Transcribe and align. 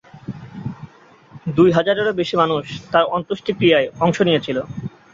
দুই 1.57 1.69
হাজারেরও 1.77 2.17
বেশি 2.19 2.35
মানুষ 2.41 2.63
তার 2.91 3.03
অন্ত্যেষ্টিক্রিয়ায় 3.15 3.87
অংশ 4.03 4.17
নিয়েছিল। 4.27 4.57